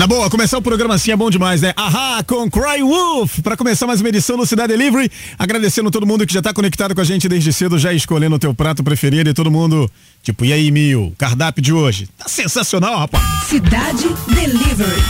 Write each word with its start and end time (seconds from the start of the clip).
Na 0.00 0.06
boa, 0.06 0.30
começar 0.30 0.56
o 0.56 0.62
programa 0.62 0.94
assim 0.94 1.10
é 1.10 1.16
bom 1.16 1.28
demais, 1.28 1.60
né? 1.60 1.74
Ahá, 1.76 2.22
com 2.22 2.50
Cry 2.50 2.80
Wolf, 2.80 3.40
para 3.40 3.54
começar 3.54 3.86
mais 3.86 4.00
uma 4.00 4.08
edição 4.08 4.34
do 4.34 4.46
Cidade 4.46 4.68
Delivery. 4.68 5.12
Agradecendo 5.38 5.90
todo 5.90 6.06
mundo 6.06 6.26
que 6.26 6.32
já 6.32 6.40
tá 6.40 6.54
conectado 6.54 6.94
com 6.94 7.02
a 7.02 7.04
gente 7.04 7.28
desde 7.28 7.52
cedo, 7.52 7.78
já 7.78 7.92
escolhendo 7.92 8.34
o 8.34 8.38
teu 8.38 8.54
prato 8.54 8.82
preferido 8.82 9.28
e 9.28 9.34
todo 9.34 9.50
mundo, 9.50 9.90
tipo, 10.22 10.42
e 10.42 10.54
aí, 10.54 10.70
Mil? 10.70 11.14
Cardápio 11.18 11.62
de 11.62 11.74
hoje. 11.74 12.08
Tá 12.16 12.26
sensacional, 12.30 12.98
rapaz. 12.98 13.44
Cidade 13.44 14.08
Delivery. 14.26 15.02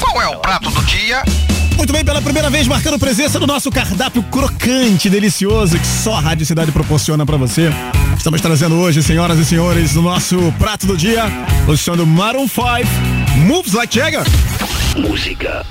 Qual 0.00 0.22
é 0.22 0.28
o 0.28 0.38
prato 0.38 0.70
do 0.70 0.82
dia? 0.84 1.22
Muito 1.76 1.92
bem, 1.92 2.04
pela 2.04 2.22
primeira 2.22 2.48
vez 2.50 2.66
marcando 2.66 2.98
presença 2.98 3.38
no 3.38 3.46
nosso 3.46 3.70
cardápio 3.70 4.22
crocante, 4.24 5.10
delicioso, 5.10 5.78
que 5.78 5.86
só 5.86 6.14
a 6.14 6.20
Rádio 6.20 6.46
Cidade 6.46 6.72
proporciona 6.72 7.26
para 7.26 7.36
você. 7.36 7.70
Estamos 8.16 8.40
trazendo 8.40 8.76
hoje, 8.76 9.02
senhoras 9.02 9.38
e 9.38 9.44
senhores, 9.44 9.94
no 9.94 10.02
nosso 10.02 10.52
prato 10.58 10.86
do 10.86 10.96
dia, 10.96 11.24
o 11.66 11.76
som 11.76 11.96
do 11.96 12.06
Maroon 12.06 12.48
5, 12.48 12.64
Moves 13.46 13.72
Like 13.72 13.94
Jagger. 13.94 14.24
Música. 14.96 15.64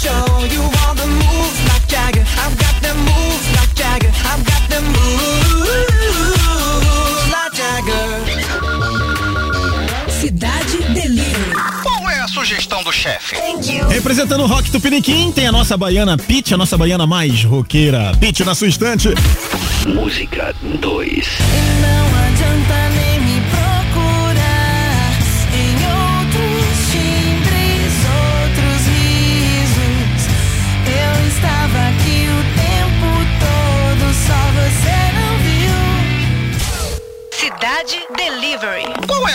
Show 0.00 0.46
you 0.46 0.62
all 0.62 0.89
chefe. 12.92 13.36
Representando 13.88 14.42
o 14.42 14.46
rock 14.46 14.70
tupiniquim, 14.70 15.32
tem 15.32 15.46
a 15.46 15.52
nossa 15.52 15.76
baiana 15.76 16.16
Pete, 16.16 16.54
a 16.54 16.56
nossa 16.56 16.76
baiana 16.76 17.06
mais 17.06 17.44
roqueira. 17.44 18.12
Pete 18.18 18.44
na 18.44 18.54
sua 18.54 18.68
estante. 18.68 19.08
Música 19.86 20.54
2. 20.62 21.38
Não 21.80 22.06
adianta 22.26 22.88
nem 22.94 23.20
me 23.20 23.40
procurar 23.50 25.18
em 25.54 25.74
outros 25.86 26.76
timbres, 26.92 27.92
outros 28.30 28.80
risos. 28.86 30.20
Eu 30.86 31.12
estava 31.28 31.88
aqui 31.88 32.28
o 32.28 32.40
tempo 32.60 33.08
todo, 33.40 34.04
só 34.14 34.40
você 34.60 34.96
não 35.18 35.32
viu. 35.38 35.78
Cidade. 37.32 37.96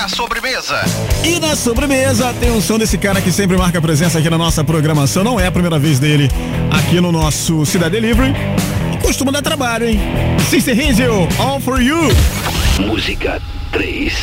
É 0.05 0.07
a 0.07 0.09
sobremesa? 0.09 0.81
E 1.23 1.39
na 1.39 1.55
sobremesa 1.55 2.31
tem 2.39 2.51
o 2.51 2.61
som 2.61 2.77
desse 2.77 2.95
cara 2.95 3.19
que 3.19 3.31
sempre 3.31 3.57
marca 3.57 3.81
presença 3.81 4.19
aqui 4.19 4.29
na 4.29 4.37
nossa 4.37 4.63
programação. 4.63 5.23
Não 5.23 5.39
é 5.39 5.47
a 5.47 5.51
primeira 5.51 5.79
vez 5.79 5.97
dele 5.97 6.29
aqui 6.69 7.01
no 7.01 7.11
nosso 7.11 7.65
Cidade 7.65 7.93
Delivery. 7.99 8.31
E 8.93 8.97
costuma 8.97 9.31
dar 9.31 9.41
trabalho, 9.41 9.89
hein? 9.89 9.99
Sister 10.47 10.79
Hazel, 10.79 11.27
All 11.39 11.59
For 11.59 11.81
You. 11.81 12.09
Música 12.81 13.41
3. 13.71 14.13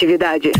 Interatividade. 0.00 0.52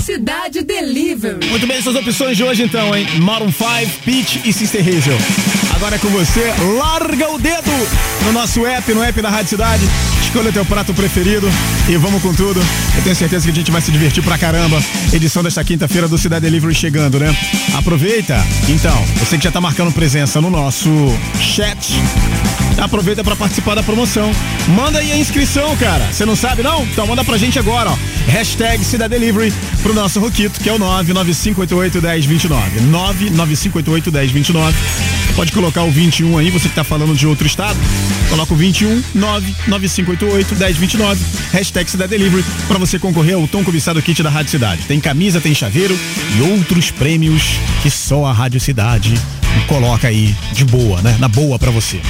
Cidade 0.00 0.62
Delivery. 0.62 1.46
Muito 1.50 1.66
bem, 1.68 1.80
suas 1.80 1.94
opções 1.94 2.36
de 2.36 2.42
hoje 2.42 2.64
então, 2.64 2.96
hein? 2.96 3.06
Maroon 3.20 3.52
5, 3.52 4.02
Peach 4.04 4.40
e 4.44 4.52
Sister 4.52 4.80
Hazel. 4.80 5.57
Agora 5.78 5.94
é 5.94 5.98
com 6.00 6.08
você, 6.08 6.52
larga 6.76 7.30
o 7.30 7.38
dedo 7.38 7.70
no 8.24 8.32
nosso 8.32 8.66
app, 8.66 8.92
no 8.92 9.00
app 9.00 9.22
da 9.22 9.30
Rádio 9.30 9.50
Cidade. 9.50 9.88
Escolha 10.24 10.50
o 10.50 10.52
teu 10.52 10.64
prato 10.64 10.92
preferido 10.92 11.48
e 11.88 11.96
vamos 11.96 12.20
com 12.20 12.34
tudo. 12.34 12.58
Eu 12.96 13.02
tenho 13.04 13.14
certeza 13.14 13.44
que 13.44 13.52
a 13.52 13.54
gente 13.54 13.70
vai 13.70 13.80
se 13.80 13.92
divertir 13.92 14.20
pra 14.24 14.36
caramba. 14.36 14.82
Edição 15.12 15.40
desta 15.40 15.62
quinta-feira 15.62 16.08
do 16.08 16.18
Cidade 16.18 16.46
Delivery 16.46 16.74
chegando, 16.74 17.20
né? 17.20 17.32
Aproveita. 17.76 18.44
Então, 18.68 19.06
você 19.20 19.38
que 19.38 19.44
já 19.44 19.52
tá 19.52 19.60
marcando 19.60 19.92
presença 19.92 20.40
no 20.40 20.50
nosso 20.50 20.90
chat, 21.40 21.94
aproveita 22.76 23.22
pra 23.22 23.36
participar 23.36 23.76
da 23.76 23.82
promoção. 23.84 24.32
Manda 24.66 24.98
aí 24.98 25.12
a 25.12 25.16
inscrição, 25.16 25.76
cara. 25.76 26.08
Você 26.12 26.26
não 26.26 26.34
sabe 26.34 26.60
não? 26.60 26.82
Então 26.86 27.06
manda 27.06 27.22
pra 27.24 27.38
gente 27.38 27.56
agora, 27.56 27.90
ó. 27.90 27.96
Hashtag 28.26 28.84
Cidade 28.84 29.10
Delivery 29.16 29.54
pro 29.80 29.94
nosso 29.94 30.18
Roquito, 30.18 30.58
que 30.58 30.68
é 30.68 30.72
o 30.72 30.78
995881029. 30.80 32.50
995881029. 32.90 34.74
Pode 35.38 35.52
colocar 35.52 35.84
o 35.84 35.90
21 35.92 36.36
aí, 36.36 36.50
você 36.50 36.68
que 36.68 36.74
tá 36.74 36.82
falando 36.82 37.14
de 37.14 37.24
outro 37.24 37.46
estado. 37.46 37.78
Coloca 38.28 38.52
o 38.52 38.56
21 38.56 39.04
99588 39.14 40.56
1029. 40.56 41.24
Hashtag 41.52 41.88
Cidade 41.88 42.10
Delivery 42.10 42.44
pra 42.66 42.76
você 42.76 42.98
concorrer 42.98 43.36
ao 43.36 43.46
tão 43.46 43.62
cobiçado 43.62 44.02
kit 44.02 44.20
da 44.20 44.30
Rádio 44.30 44.50
Cidade. 44.50 44.82
Tem 44.88 44.98
camisa, 44.98 45.40
tem 45.40 45.54
chaveiro 45.54 45.96
e 46.36 46.42
outros 46.42 46.90
prêmios 46.90 47.52
que 47.84 47.88
só 47.88 48.26
a 48.26 48.32
Rádio 48.32 48.58
Cidade 48.58 49.14
coloca 49.68 50.08
aí 50.08 50.34
de 50.52 50.64
boa, 50.64 51.00
né? 51.02 51.16
Na 51.20 51.28
boa 51.28 51.56
pra 51.56 51.70
você. 51.70 52.00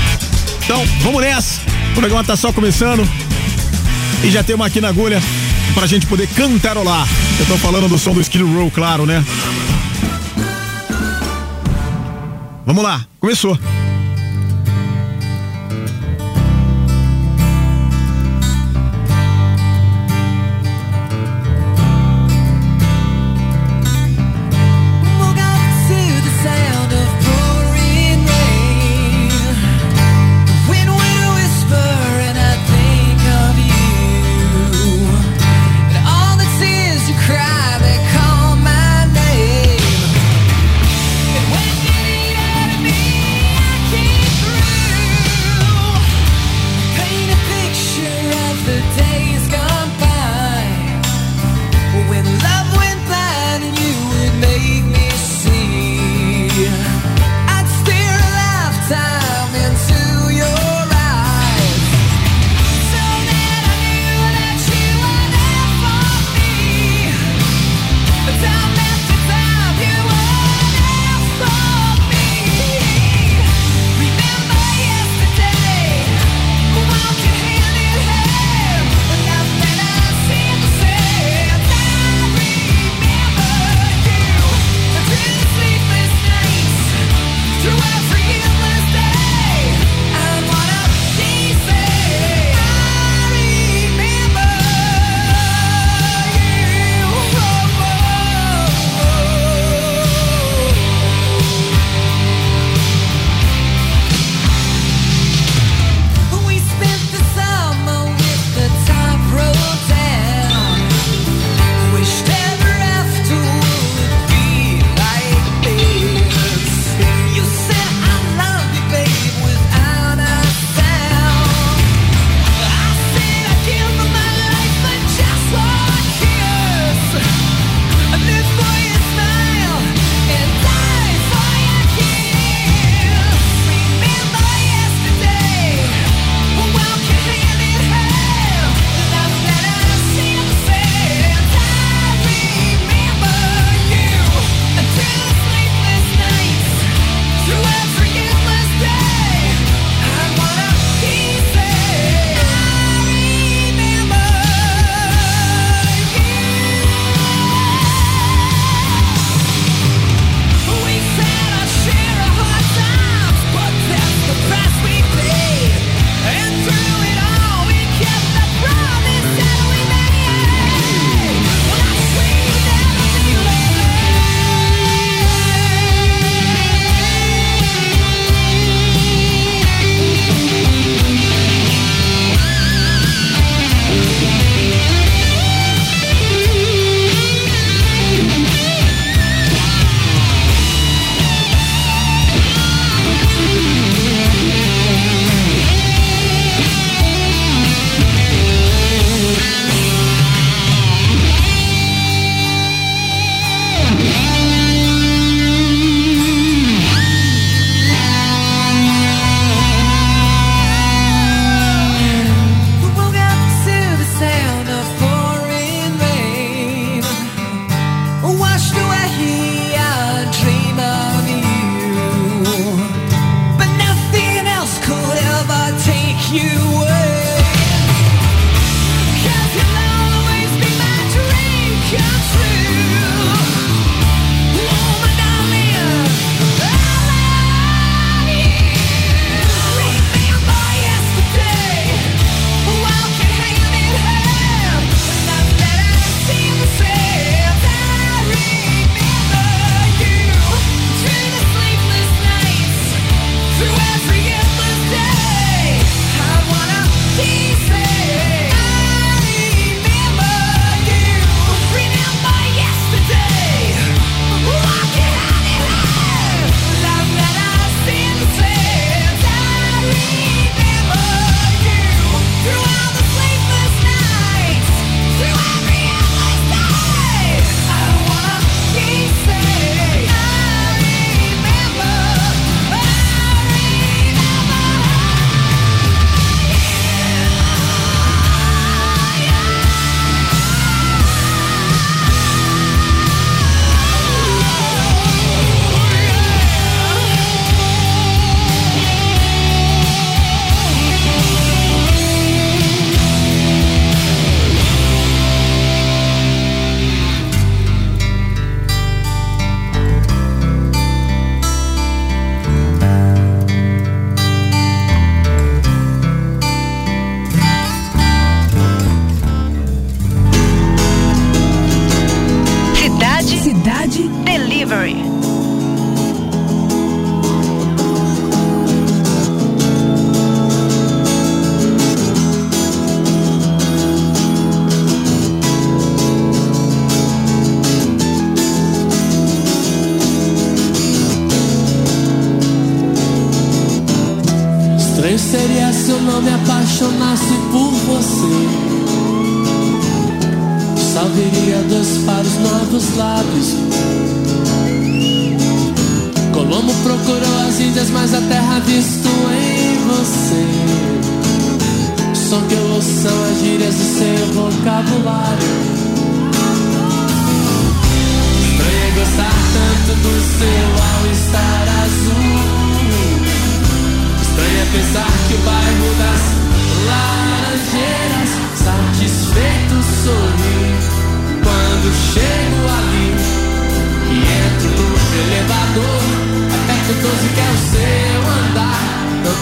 Então, 0.64 0.82
vamos 1.02 1.20
nessa. 1.20 1.60
O 1.90 1.96
programa 1.96 2.24
tá 2.24 2.34
só 2.34 2.50
começando. 2.50 3.06
E 4.24 4.30
já 4.30 4.42
temos 4.42 4.66
aqui 4.66 4.80
na 4.80 4.88
agulha 4.88 5.22
pra 5.74 5.86
gente 5.86 6.06
poder 6.06 6.28
cantarolar. 6.28 7.06
Eu 7.38 7.44
tô 7.44 7.58
falando 7.58 7.90
do 7.90 7.98
som 7.98 8.14
do 8.14 8.22
Skill 8.22 8.50
Row, 8.50 8.70
claro, 8.70 9.04
né? 9.04 9.22
Vamos 12.68 12.84
lá, 12.84 13.06
começou. 13.18 13.56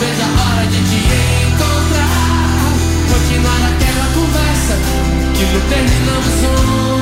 vejo 0.06 0.22
a 0.22 0.42
hora 0.42 0.66
de 0.66 0.80
te 0.88 1.00
encontrar. 1.46 2.72
Continuar 3.12 3.60
aquela 3.72 4.06
conversa 4.14 4.74
que 5.34 5.44
não 5.52 5.60
terminamos 5.68 6.34
ontem. 6.44 6.95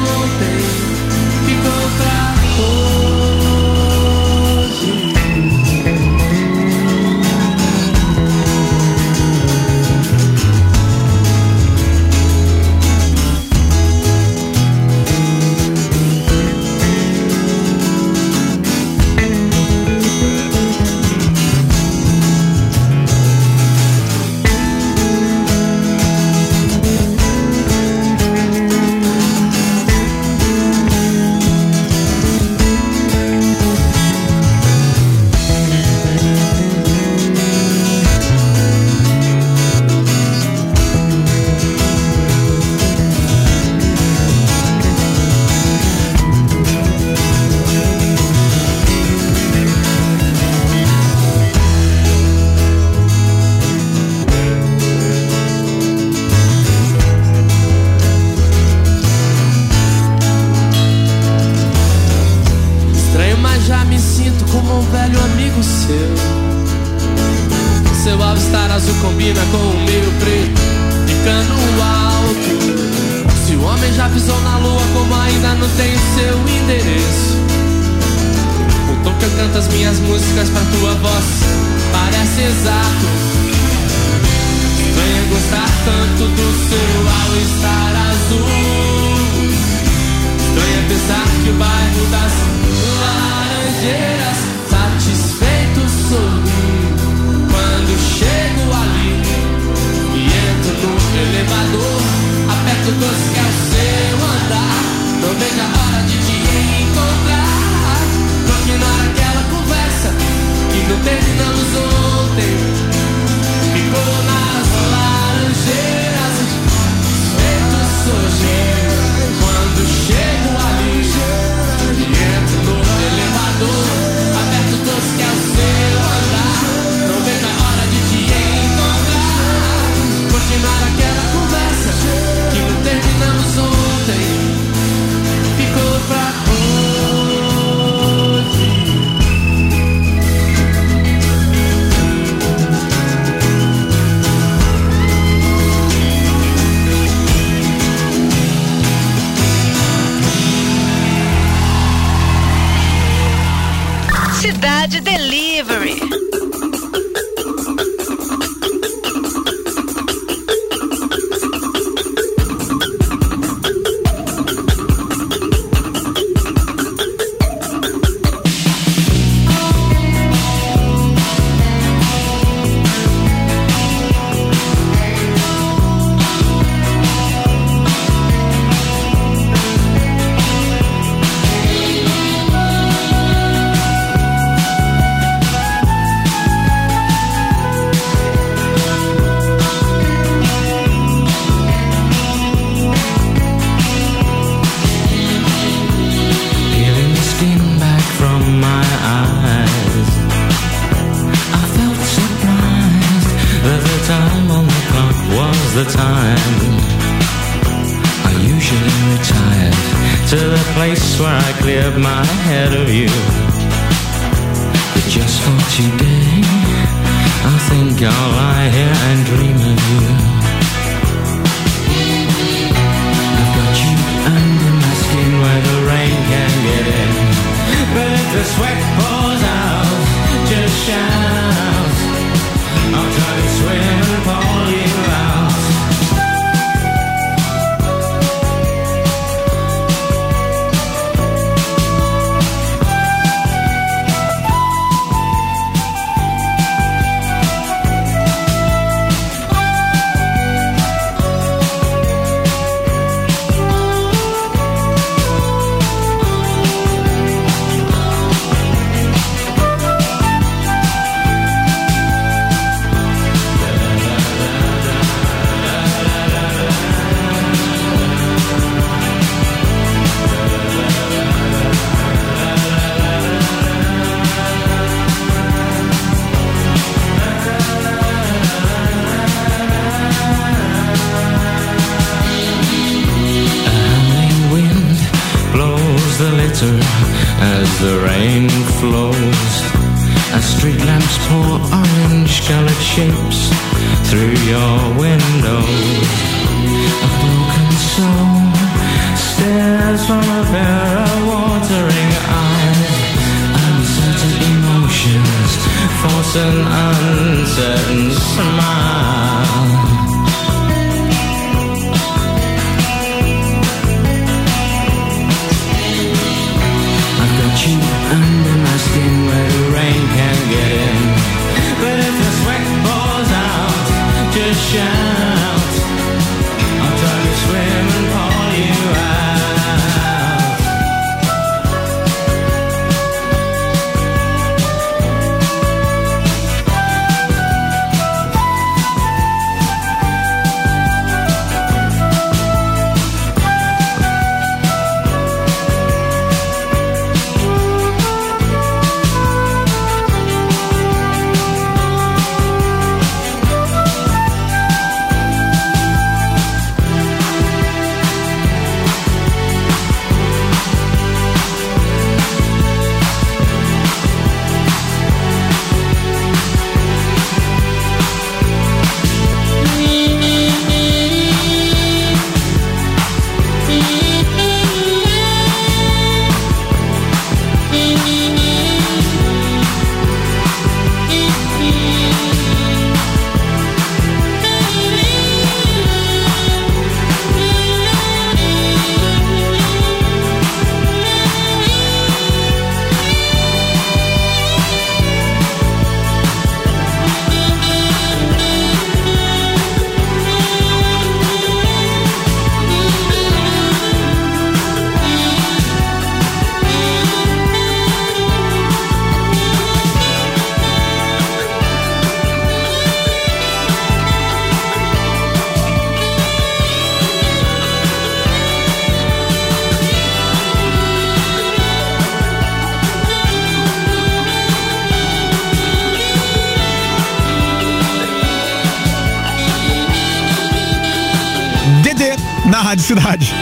Rádio 432.75 432.87
Cidade. 432.87 433.33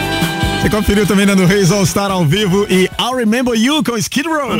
Você 0.61 0.69
conferiu 0.69 1.07
também 1.07 1.25
né, 1.25 1.33
no 1.33 1.47
Reis 1.47 1.71
All 1.71 1.83
Star 1.87 2.11
ao 2.11 2.23
vivo 2.23 2.67
e 2.69 2.87
I'll 2.99 3.15
Remember 3.15 3.55
You 3.55 3.83
com 3.83 3.97
Skid 3.97 4.27
Row. 4.27 4.55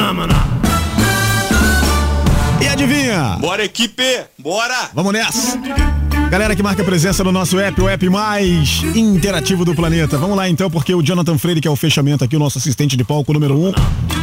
E 2.59 2.67
adivinha? 2.67 3.37
Bora, 3.39 3.63
equipe! 3.63 4.03
Bora! 4.39 4.89
Vamos 4.95 5.13
nessa. 5.13 5.59
Galera 6.31 6.55
que 6.55 6.63
marca 6.63 6.83
presença 6.83 7.23
no 7.23 7.31
nosso 7.31 7.59
app, 7.59 7.79
o 7.79 7.87
app 7.87 8.09
mais 8.09 8.81
interativo 8.95 9.63
do 9.63 9.75
planeta. 9.75 10.17
Vamos 10.17 10.35
lá 10.35 10.49
então, 10.49 10.71
porque 10.71 10.95
o 10.95 11.03
Jonathan 11.03 11.37
Freire, 11.37 11.61
que 11.61 11.67
é 11.67 11.71
o 11.71 11.75
fechamento 11.75 12.23
aqui, 12.23 12.35
o 12.35 12.39
nosso 12.39 12.57
assistente 12.57 12.97
de 12.97 13.03
palco 13.03 13.31
número 13.31 13.55
um, 13.55 13.71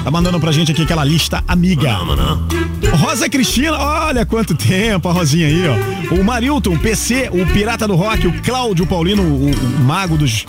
tá 0.03 0.11
mandando 0.11 0.41
pra 0.41 0.51
gente 0.51 0.73
aqui 0.73 0.83
aquela 0.83 1.05
lista 1.05 1.45
amiga. 1.47 1.97
Rosa 2.97 3.29
Cristina, 3.29 3.77
olha 3.79 4.25
quanto 4.27 4.55
tempo 4.55 5.09
a 5.09 5.12
Rosinha 5.12 5.47
aí, 5.47 5.62
ó. 5.69 6.14
O 6.14 6.25
Marilton, 6.25 6.77
PC, 6.79 7.31
o 7.33 7.47
Pirata 7.53 7.87
do 7.87 7.95
Rock, 7.95 8.27
o 8.27 8.43
Cláudio 8.43 8.87
Paulino, 8.87 9.23
o, 9.23 9.51
o 9.51 9.81
mago 9.85 10.16
dos. 10.16 10.47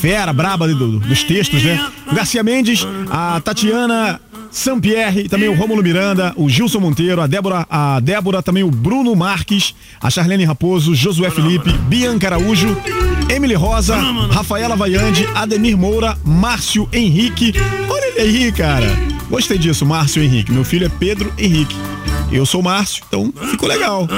Fera, 0.00 0.32
braba 0.32 0.68
do- 0.68 0.98
dos 0.98 1.22
textos, 1.22 1.62
né? 1.62 1.82
O 2.10 2.14
Garcia 2.14 2.42
Mendes, 2.42 2.86
a 3.10 3.40
Tatiana 3.40 4.20
Sampierre, 4.50 5.28
também 5.28 5.48
o 5.48 5.54
Rômulo 5.54 5.82
Miranda, 5.82 6.32
o 6.36 6.48
Gilson 6.48 6.78
Monteiro, 6.80 7.20
a 7.22 7.26
Débora, 7.26 7.66
a 7.70 7.98
Débora, 8.00 8.42
também 8.42 8.62
o 8.62 8.70
Bruno 8.70 9.14
Marques, 9.16 9.74
a 10.00 10.10
Charlene 10.10 10.44
Raposo, 10.44 10.94
Josué 10.94 11.30
Felipe, 11.30 11.72
Bianca 11.88 12.26
Araújo, 12.28 12.76
Emily 13.28 13.54
Rosa, 13.54 13.96
Rafaela 14.30 14.76
Vaiande, 14.76 15.26
Ademir 15.34 15.76
Moura, 15.76 16.16
Márcio 16.24 16.86
Henrique. 16.92 17.54
Olha 17.88 18.20
ele 18.20 18.44
aí, 18.44 18.52
cara. 18.52 18.86
Gostei 19.28 19.58
disso, 19.58 19.84
Márcio 19.84 20.22
Henrique. 20.22 20.52
Meu 20.52 20.64
filho 20.64 20.86
é 20.86 20.88
Pedro 20.88 21.32
Henrique. 21.38 21.74
Eu 22.32 22.44
sou 22.46 22.60
o 22.60 22.64
Márcio, 22.64 23.02
então 23.06 23.32
ficou 23.50 23.68
legal. 23.68 24.08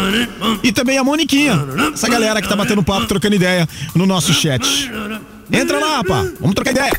E 0.62 0.72
também 0.72 0.96
a 0.98 1.04
Moniquinha, 1.04 1.58
essa 1.92 2.08
galera 2.08 2.40
que 2.40 2.48
tá 2.48 2.56
batendo 2.56 2.82
papo, 2.82 3.06
trocando 3.06 3.34
ideia 3.34 3.68
no 3.94 4.06
nosso 4.06 4.32
chat. 4.32 4.90
Entra 5.52 5.78
lá, 5.78 6.02
pá. 6.04 6.24
Vamos 6.40 6.54
trocar 6.54 6.70
ideia. 6.70 6.92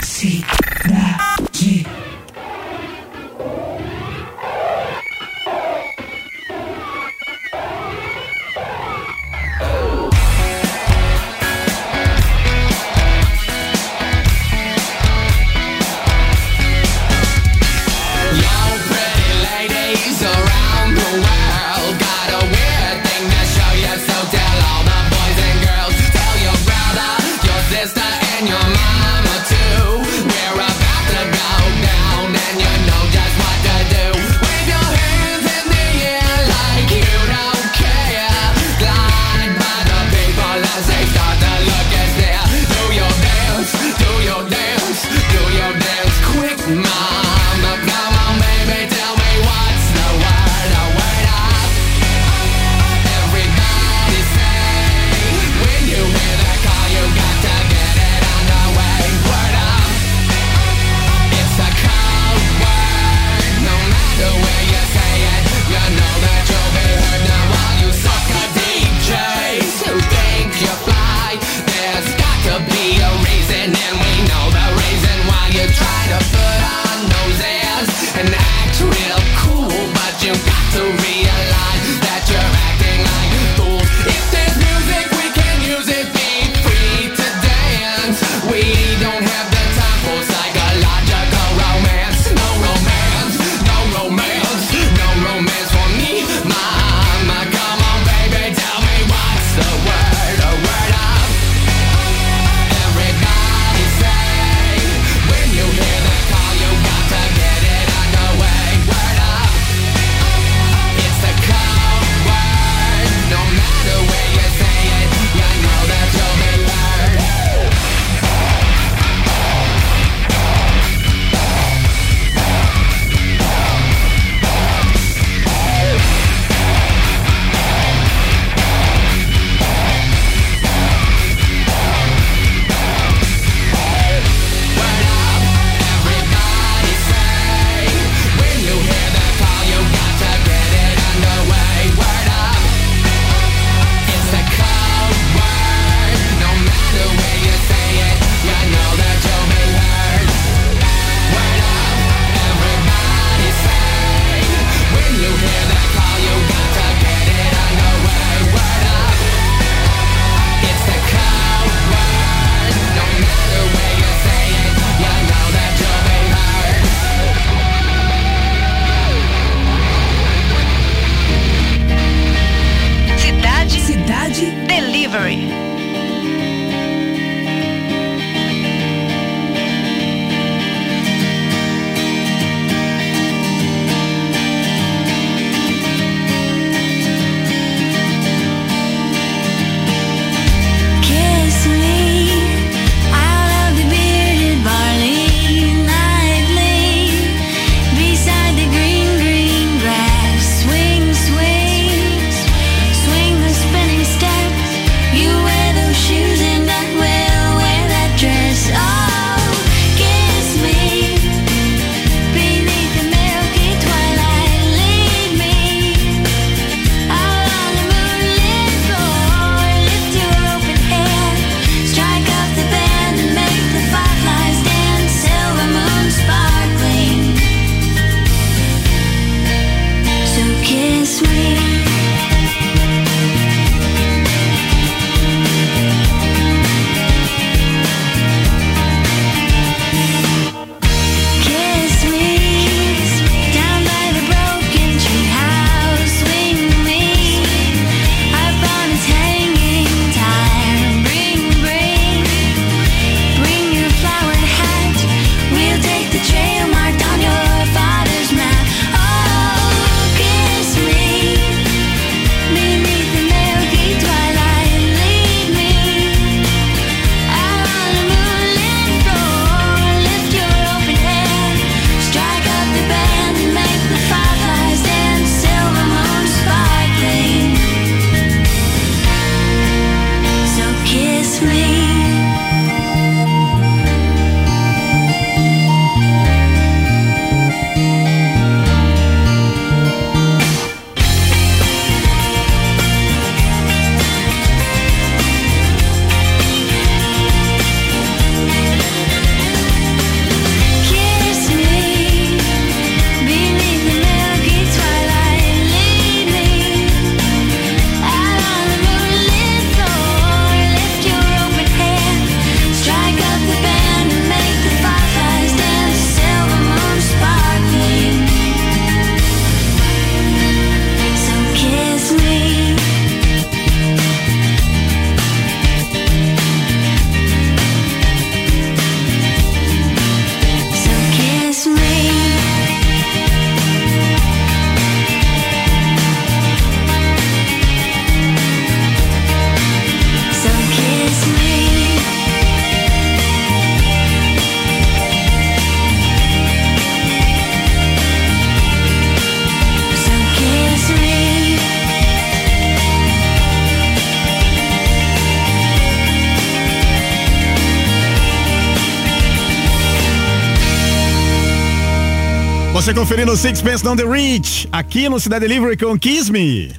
Conferindo 362.98 363.32
o 363.32 363.38
Sixpence 363.38 363.84
Down 363.84 363.96
the 363.96 364.04
Reach, 364.04 364.68
aqui 364.72 365.08
no 365.08 365.20
Cidade 365.20 365.48
Delivery 365.48 365.78
com 365.78 366.00
Kiss 366.00 366.32
Me. 366.32 366.72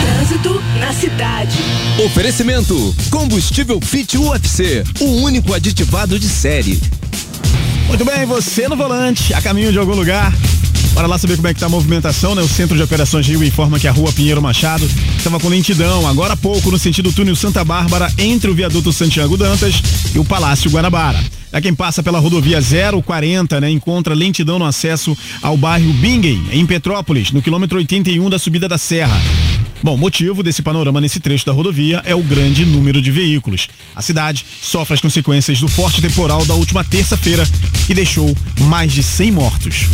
Trânsito 0.00 0.60
na 0.80 0.92
cidade. 0.92 1.56
Oferecimento: 2.04 2.92
Combustível 3.10 3.80
Fit 3.80 4.18
UFC, 4.18 4.82
o 4.98 5.04
único 5.22 5.54
aditivado 5.54 6.18
de 6.18 6.28
série. 6.28 6.80
Muito 7.86 8.04
bem, 8.04 8.26
você 8.26 8.66
no 8.66 8.76
volante, 8.76 9.32
a 9.34 9.40
caminho 9.40 9.70
de 9.70 9.78
algum 9.78 9.94
lugar. 9.94 10.34
Bora 10.94 11.06
lá 11.06 11.16
saber 11.16 11.36
como 11.36 11.46
é 11.46 11.54
que 11.54 11.60
tá 11.60 11.66
a 11.66 11.68
movimentação, 11.68 12.34
né? 12.34 12.42
O 12.42 12.48
Centro 12.48 12.76
de 12.76 12.82
Operações 12.82 13.28
Rio 13.28 13.44
informa 13.44 13.78
que 13.78 13.86
a 13.86 13.92
rua 13.92 14.12
Pinheiro 14.12 14.42
Machado 14.42 14.84
estava 15.16 15.38
com 15.38 15.48
lentidão, 15.48 16.08
agora 16.08 16.32
há 16.32 16.36
pouco, 16.36 16.72
no 16.72 16.78
sentido 16.78 17.12
túnel 17.12 17.36
Santa 17.36 17.62
Bárbara, 17.62 18.12
entre 18.18 18.50
o 18.50 18.54
viaduto 18.54 18.92
Santiago 18.92 19.36
Dantas 19.36 19.80
e 20.12 20.18
o 20.18 20.24
Palácio 20.24 20.68
Guanabara. 20.72 21.22
É 21.56 21.60
quem 21.62 21.74
passa 21.74 22.02
pela 22.02 22.18
rodovia 22.18 22.58
040, 23.02 23.62
né? 23.62 23.70
Encontra 23.70 24.14
lentidão 24.14 24.58
no 24.58 24.66
acesso 24.66 25.16
ao 25.40 25.56
bairro 25.56 25.90
Bingen, 25.94 26.48
em 26.52 26.66
Petrópolis, 26.66 27.32
no 27.32 27.40
quilômetro 27.40 27.78
81 27.78 28.28
da 28.28 28.38
subida 28.38 28.68
da 28.68 28.76
Serra. 28.76 29.18
Bom, 29.82 29.96
motivo 29.96 30.42
desse 30.42 30.60
panorama 30.60 31.00
nesse 31.00 31.18
trecho 31.18 31.46
da 31.46 31.52
rodovia 31.52 32.02
é 32.04 32.14
o 32.14 32.22
grande 32.22 32.66
número 32.66 33.00
de 33.00 33.10
veículos. 33.10 33.68
A 33.94 34.02
cidade 34.02 34.44
sofre 34.60 34.92
as 34.92 35.00
consequências 35.00 35.58
do 35.58 35.66
forte 35.66 36.02
temporal 36.02 36.44
da 36.44 36.52
última 36.52 36.84
terça-feira, 36.84 37.48
que 37.86 37.94
deixou 37.94 38.36
mais 38.60 38.92
de 38.92 39.02
100 39.02 39.32
mortos. 39.32 39.86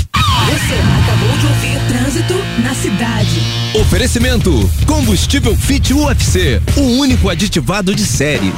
Você 0.47 0.75
acabou 0.75 1.39
de 1.39 1.47
ouvir 1.47 1.79
Trânsito 1.87 2.35
na 2.65 2.75
cidade. 2.75 3.41
Oferecimento: 3.81 4.69
Combustível 4.85 5.57
Fit 5.57 5.95
UFC, 5.95 6.61
o 6.77 6.99
único 6.99 7.29
aditivado 7.29 7.95
de 7.95 8.05
série. 8.05 8.53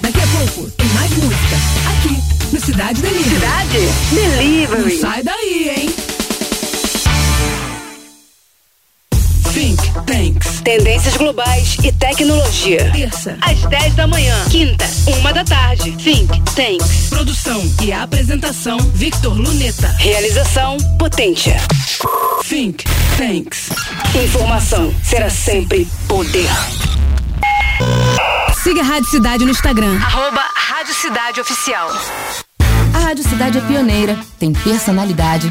Daqui 0.00 0.20
a 0.20 0.26
pouco 0.26 0.70
tem 0.70 0.88
mais 0.88 1.10
música 1.12 1.56
aqui 1.90 2.16
no 2.52 2.60
Cidade 2.60 3.00
Delivery. 3.02 3.34
Cidade 3.34 3.78
Delivery. 4.12 4.94
Não 4.94 5.00
sai 5.00 5.22
daí, 5.22 5.70
hein? 5.76 5.94
Think 9.52 9.82
Tanks. 10.06 10.60
Tendências 10.62 11.16
globais 11.16 11.76
e 11.82 11.92
tecnologia. 11.92 12.90
Terça, 12.92 13.36
Às 13.42 13.60
10 13.62 13.94
da 13.94 14.06
manhã. 14.06 14.34
Quinta, 14.48 14.84
uma 15.18 15.32
da 15.32 15.44
tarde. 15.44 15.92
Think 15.92 16.40
Tanks. 16.54 17.08
produção 17.10 17.60
e 17.82 17.92
apresentação 17.92 18.78
Victor 18.94 19.36
Luneta. 19.36 19.88
Realização 19.98 20.76
Potência. 20.98 21.60
Think 22.48 22.84
Tanks. 23.18 23.70
Informação 24.24 24.94
será 25.04 25.28
sempre 25.28 25.86
poder. 26.08 26.48
Siga 28.62 28.82
a 28.82 28.84
Rádio 28.84 29.08
Cidade 29.08 29.44
no 29.46 29.50
Instagram. 29.50 29.98
Arroba 30.04 30.42
Rádio 30.54 30.92
Cidade 30.94 31.40
Oficial. 31.40 31.90
A 32.94 32.98
Rádio 32.98 33.26
Cidade 33.26 33.56
é 33.56 33.60
pioneira, 33.62 34.18
tem 34.38 34.52
personalidade, 34.52 35.50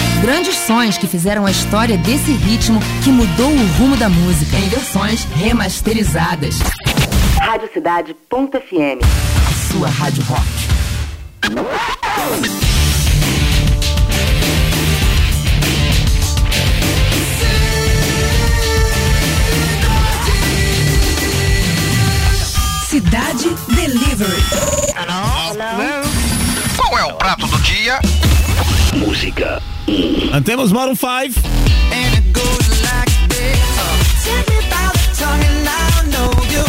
Grandes 0.21 0.55
sons 0.55 0.99
que 0.99 1.07
fizeram 1.07 1.47
a 1.47 1.51
história 1.51 1.97
desse 1.97 2.31
ritmo 2.31 2.79
que 3.03 3.11
mudou 3.11 3.49
o 3.49 3.67
rumo 3.79 3.97
da 3.97 4.07
música 4.07 4.55
em 4.55 4.69
versões 4.69 5.23
remasterizadas. 5.23 6.59
Radiocidade.fm. 7.39 9.01
A 9.01 9.73
sua 9.73 9.89
rádio 9.89 10.23
rock. 10.25 10.41
Cidade 22.87 23.49
Delivery. 23.75 24.43
Qual 26.77 26.99
é 26.99 27.05
o 27.05 27.13
prato 27.15 27.47
do 27.47 27.57
dia? 27.61 27.99
Música 28.93 29.61
Temos 30.45 30.71
Maroon 30.71 30.95
5. 30.95 31.37
And 31.91 32.17
it 32.17 32.33
goes 32.33 32.81
like 32.81 33.11
this. 33.27 33.59
Uh, 33.77 33.83
take 34.23 34.47
me 34.49 34.59
by 34.69 34.89
the 34.93 34.99
tongue 35.17 35.43
and 35.43 35.67
I'll 35.67 36.05
know 36.13 36.31
you. 36.49 36.65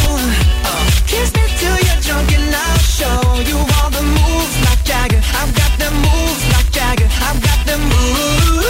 Uh, 0.64 0.84
kiss 1.06 1.32
me 1.34 1.42
till 1.58 1.76
you're 1.86 2.00
drunk 2.02 2.32
and 2.32 2.54
I'll 2.54 2.78
show 2.78 3.20
you 3.46 3.56
all 3.56 3.90
the 3.90 4.02
moves 4.02 4.56
like 4.66 4.82
Jagger. 4.84 5.20
I've 5.40 5.54
got 5.54 5.72
the 5.78 5.90
moves 5.90 6.44
like 6.52 6.70
Jagger. 6.72 7.08
I've 7.22 7.40
got 7.42 7.60
the 7.66 7.78
moves 7.78 8.62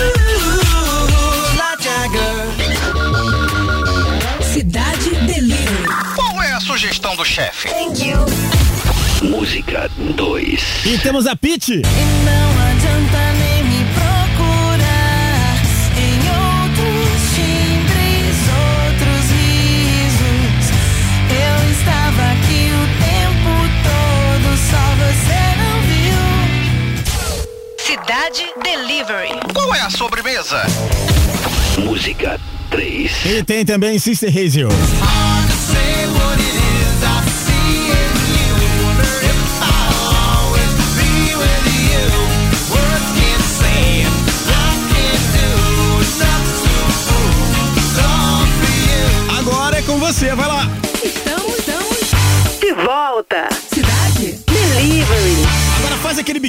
like 1.59 1.81
Jagger. 1.81 2.53
Cidade 4.53 5.11
Delivery. 5.27 5.87
Qual 6.15 6.43
é 6.43 6.53
a 6.53 6.61
sugestão 6.61 7.17
do 7.17 7.25
chefe? 7.25 7.69
Thank 7.69 8.05
you. 8.05 8.42
Música 9.23 9.89
2. 10.17 10.85
E 10.85 10.99
temos 10.99 11.27
a 11.29 11.37
Pete. 11.37 11.75
E 11.75 11.81
não 11.81 12.51
adianta 12.71 13.33
nem 13.39 13.63
me 13.65 13.85
procurar 13.95 15.57
em 15.97 16.19
outros 16.29 17.23
timbres, 17.35 18.37
outros 18.51 19.25
risos. 19.31 20.65
Eu 21.31 21.57
estava 21.71 22.23
aqui 22.33 22.63
o 22.75 22.85
tempo 22.99 23.53
todo, 23.85 24.49
só 24.59 24.85
você 24.99 25.41
não 25.63 25.77
viu. 25.87 26.23
Cidade 27.79 28.45
Delivery. 28.63 29.33
Qual 29.55 29.73
é 29.75 29.81
a 29.83 29.91
sobremesa? 29.91 30.63
Música 31.79 32.41
3. 32.71 33.27
E 33.27 33.45
tem 33.45 33.65
também 33.65 33.99
Sister 33.99 34.31
Hazel. 34.37 34.69
Hard 35.01 35.32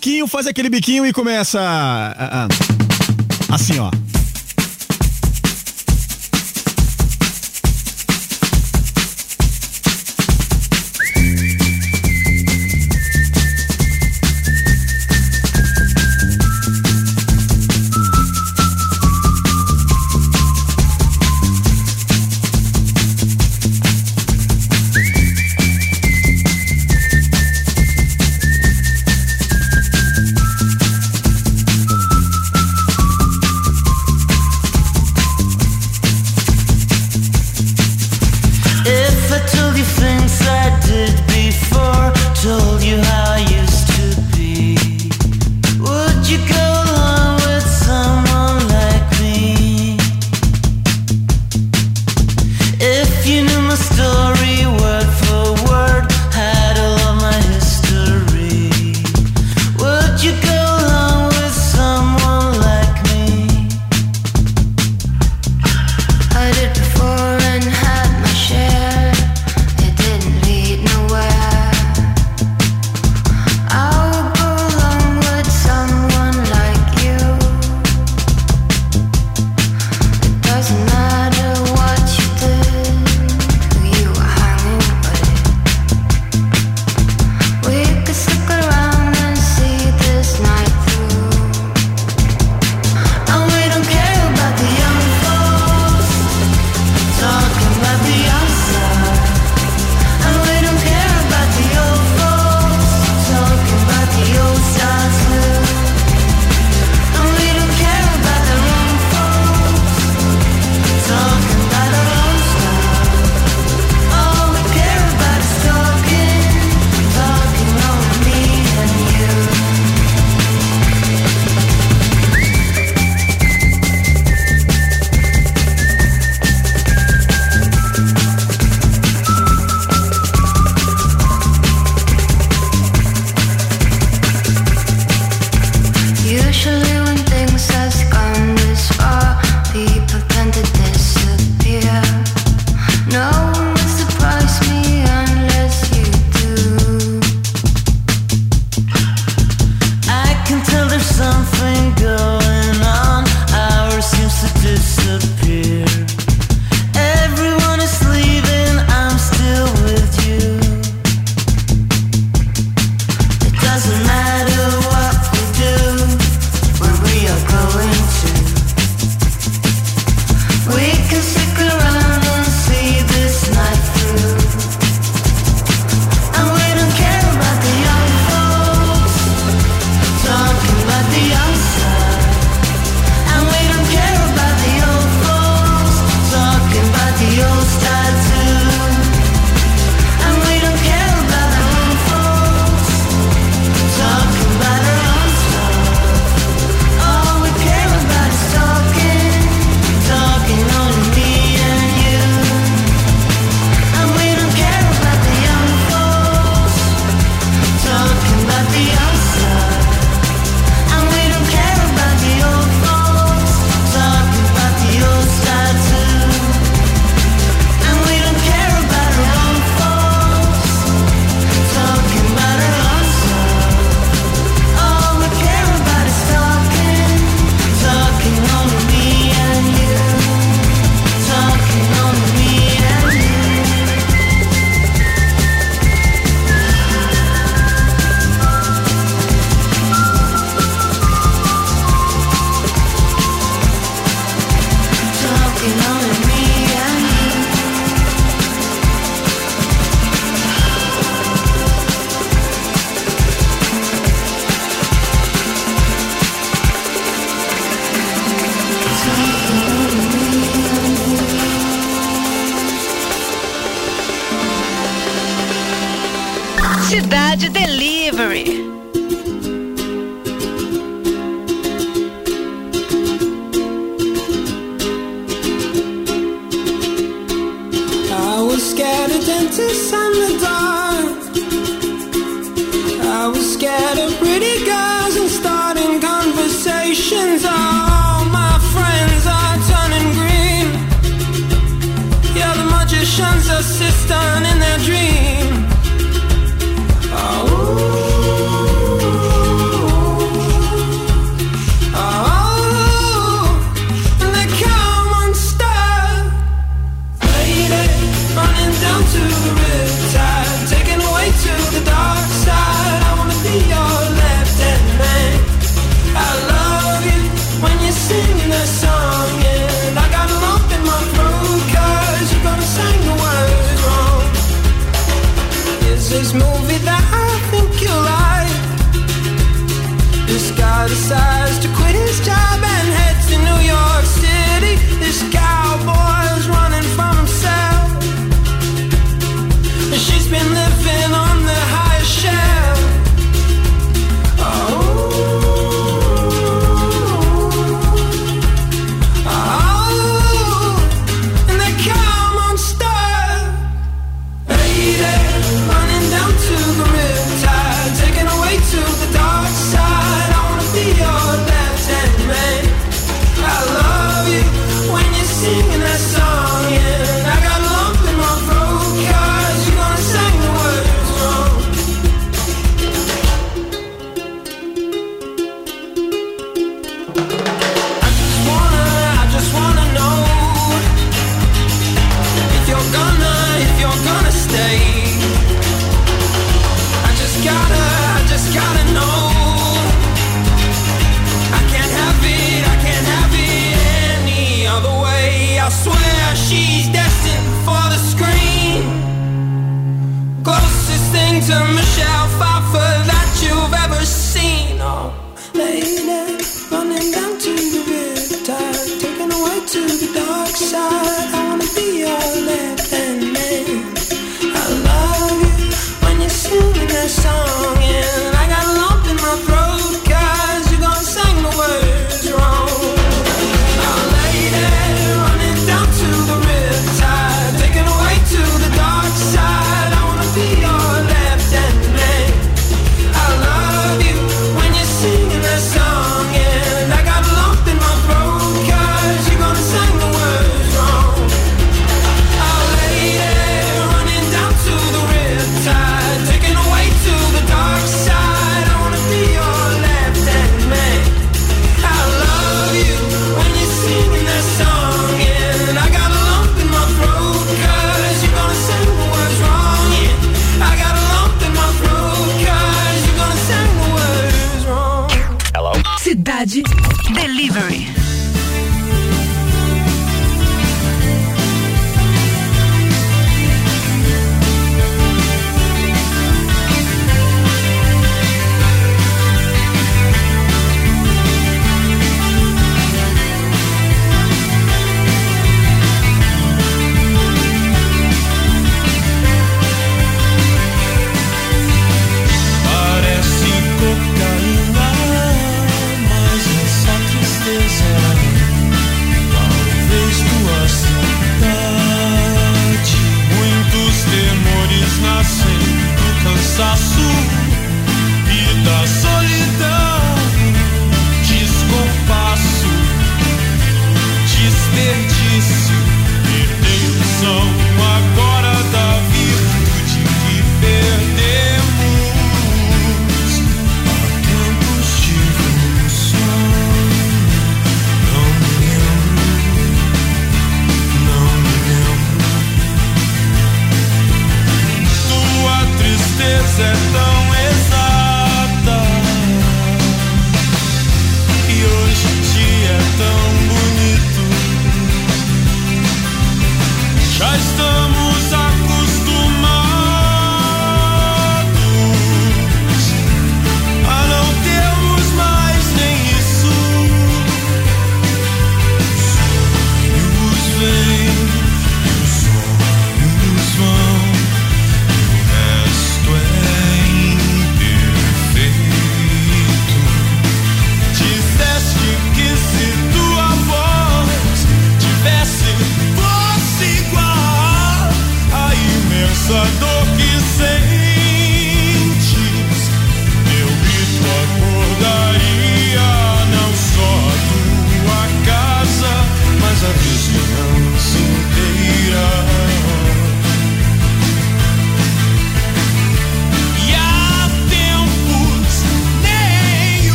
biquinho, 0.00 0.26
faz 0.26 0.46
aquele 0.46 0.70
biquinho 0.70 1.04
e 1.04 1.12
começa. 1.12 1.60
assim, 3.50 3.78
ó. 3.78 3.90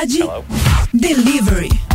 Cidade 0.00 0.44
Delivery. 0.94 1.89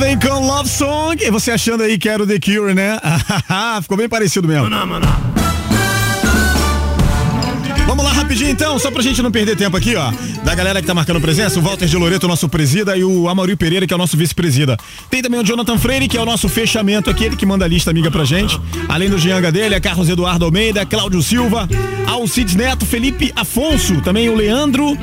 Eleven 0.00 0.18
com 0.18 0.46
Love 0.46 0.68
Song. 0.68 1.22
E 1.22 1.30
você 1.30 1.50
achando 1.50 1.82
aí 1.82 1.98
que 1.98 2.08
era 2.08 2.22
o 2.22 2.26
The 2.26 2.38
Cure, 2.38 2.72
né? 2.72 2.98
Ficou 3.82 3.98
bem 3.98 4.08
parecido 4.08 4.48
mesmo. 4.48 4.70
Vamos 7.86 8.04
lá 8.04 8.12
rapidinho 8.12 8.50
então, 8.50 8.78
só 8.78 8.90
pra 8.90 9.02
gente 9.02 9.20
não 9.20 9.30
perder 9.30 9.56
tempo 9.56 9.76
aqui, 9.76 9.96
ó. 9.96 10.10
Da 10.44 10.54
galera 10.54 10.80
que 10.80 10.86
tá 10.86 10.94
marcando 10.94 11.20
presença, 11.20 11.58
o 11.58 11.62
Walter 11.62 11.86
de 11.86 11.96
Loreto, 11.96 12.26
nosso 12.26 12.48
presida, 12.48 12.96
e 12.96 13.04
o 13.04 13.28
Amauri 13.28 13.56
Pereira, 13.56 13.86
que 13.86 13.92
é 13.92 13.96
o 13.96 13.98
nosso 13.98 14.16
vice-presida. 14.16 14.76
Tem 15.10 15.20
também 15.20 15.40
o 15.40 15.44
Jonathan 15.44 15.76
Freire, 15.76 16.08
que 16.08 16.16
é 16.16 16.20
o 16.20 16.24
nosso 16.24 16.48
fechamento 16.48 17.10
aqui, 17.10 17.24
ele 17.24 17.36
que 17.36 17.44
manda 17.44 17.64
a 17.64 17.68
lista 17.68 17.90
amiga 17.90 18.10
pra 18.10 18.24
gente. 18.24 18.58
Além 18.88 19.10
do 19.10 19.18
Gianga 19.18 19.52
dele, 19.52 19.74
é 19.74 19.80
Carlos 19.80 20.08
Eduardo 20.08 20.44
Almeida, 20.44 20.86
Cláudio 20.86 21.20
Silva, 21.20 21.68
Alcides 22.06 22.54
Neto, 22.54 22.86
Felipe 22.86 23.32
Afonso, 23.34 24.00
também 24.00 24.28
o 24.28 24.36
Leandro, 24.36 24.96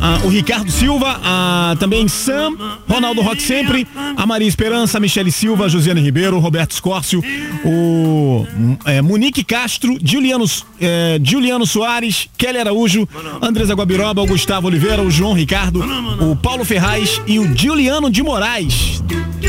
ah, 0.00 0.20
o 0.24 0.28
Ricardo 0.28 0.70
Silva, 0.70 1.20
ah, 1.22 1.76
também 1.78 2.08
Sam, 2.08 2.56
Ronaldo 2.88 3.20
Rock 3.20 3.42
Sempre, 3.42 3.86
a 4.16 4.26
Maria 4.26 4.48
Esperança, 4.48 4.98
a 4.98 5.00
Michele 5.00 5.30
Silva, 5.30 5.68
Josiane 5.68 6.00
Ribeiro, 6.00 6.38
Roberto 6.38 6.72
Escórcio, 6.72 7.22
o 7.64 8.46
é, 8.84 9.02
Monique 9.02 9.44
Castro, 9.44 9.98
Juliano, 10.02 10.44
é, 10.80 11.20
Juliano 11.22 11.66
Soares, 11.66 12.28
Kelly 12.38 12.58
Araújo, 12.58 13.08
Andresa 13.42 13.74
Guabiroba, 13.74 14.22
o 14.22 14.26
Gustavo 14.26 14.66
Oliveira, 14.66 15.02
o 15.02 15.10
João 15.10 15.34
Ricardo, 15.34 15.84
o 16.20 16.34
Paulo 16.34 16.64
Ferraz 16.64 17.20
e 17.26 17.38
o 17.38 17.56
Juliano 17.56 18.10
de 18.10 18.22
Moraes. 18.22 19.02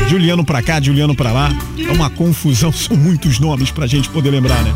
Juliano 0.08 0.44
pra 0.44 0.62
cá, 0.62 0.80
Juliano 0.80 1.14
pra 1.14 1.32
lá. 1.32 1.50
É 1.78 1.90
uma 1.90 2.10
confusão, 2.10 2.70
são 2.72 2.96
muitos 2.96 3.38
nomes 3.38 3.70
pra 3.70 3.86
gente 3.86 4.08
poder 4.10 4.30
lembrar, 4.30 4.62
né? 4.62 4.74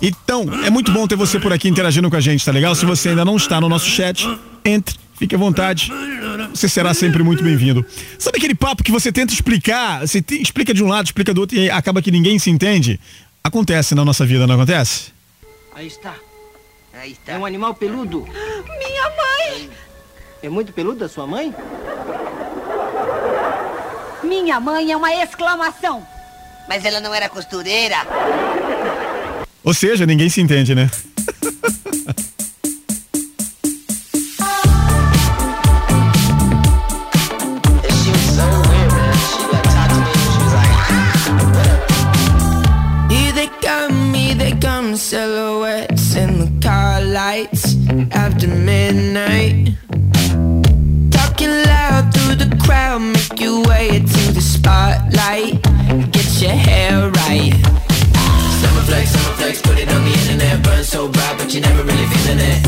Então, 0.00 0.46
é 0.64 0.70
muito 0.70 0.90
bom 0.90 1.06
ter 1.06 1.14
você 1.14 1.38
por 1.38 1.52
aqui 1.52 1.68
interagindo 1.68 2.10
com 2.10 2.16
a 2.16 2.20
gente, 2.20 2.44
tá 2.44 2.50
legal? 2.50 2.74
Se 2.74 2.84
você 2.84 3.10
ainda 3.10 3.24
não 3.24 3.36
está 3.36 3.60
no 3.60 3.68
nosso 3.68 3.88
chat, 3.88 4.28
entre, 4.64 4.96
fique 5.22 5.36
à 5.36 5.38
vontade. 5.38 5.88
Você 6.50 6.68
será 6.68 6.92
sempre 6.92 7.22
muito 7.22 7.44
bem-vindo. 7.44 7.86
Sabe 8.18 8.38
aquele 8.38 8.56
papo 8.56 8.82
que 8.82 8.90
você 8.90 9.12
tenta 9.12 9.32
explicar, 9.32 10.00
você 10.00 10.20
te- 10.20 10.42
explica 10.42 10.74
de 10.74 10.82
um 10.82 10.88
lado, 10.88 11.04
explica 11.06 11.32
do 11.32 11.42
outro 11.42 11.56
e 11.56 11.70
acaba 11.70 12.02
que 12.02 12.10
ninguém 12.10 12.40
se 12.40 12.50
entende? 12.50 12.98
Acontece 13.44 13.94
na 13.94 14.04
nossa 14.04 14.26
vida, 14.26 14.48
não 14.48 14.56
acontece? 14.56 15.12
Aí 15.76 15.86
está. 15.86 16.14
Aí 16.92 17.12
está. 17.12 17.34
É 17.34 17.38
um 17.38 17.46
animal 17.46 17.72
peludo. 17.72 18.26
Minha 18.26 19.10
mãe! 19.10 19.70
É 20.42 20.48
muito 20.48 20.72
peluda 20.72 21.06
sua 21.08 21.24
mãe? 21.24 21.54
Minha 24.24 24.58
mãe 24.58 24.90
é 24.90 24.96
uma 24.96 25.14
exclamação! 25.22 26.04
Mas 26.68 26.84
ela 26.84 27.00
não 27.00 27.14
era 27.14 27.28
costureira. 27.28 27.96
Ou 29.62 29.72
seja, 29.72 30.04
ninguém 30.04 30.28
se 30.28 30.40
entende, 30.40 30.74
né? 30.74 30.90
Here 44.92 44.98
they 44.98 45.36
come, 45.36 45.56
here 45.56 45.76
they 45.76 45.86
come, 45.86 45.88
silhouette. 45.88 45.98
cigarettes 45.98 46.16
in 46.16 46.38
the 46.38 46.50
car 46.60 47.00
lights 47.00 47.76
after 48.12 48.48
midnight. 48.48 49.74
Talking 51.10 51.54
loud 51.64 52.12
through 52.12 52.36
the 52.36 52.56
crowd, 52.64 53.00
make 53.00 53.40
your 53.40 53.62
way 53.64 54.00
to 54.00 54.32
the 54.32 54.40
spotlight. 54.40 55.62
Get 56.12 56.42
your 56.42 56.50
hair 56.50 57.10
right. 57.10 57.54
Summer 58.60 58.82
flex, 58.84 59.10
summer 59.10 59.36
flex, 59.36 59.62
put 59.62 59.78
it 59.78 59.88
on 59.88 60.04
the 60.04 60.12
internet. 60.12 60.62
Burn 60.62 60.84
so 60.84 61.08
bright, 61.08 61.38
but 61.38 61.52
you're 61.54 61.62
never 61.62 61.82
really 61.84 62.06
feeling 62.06 62.40
it. 62.40 62.60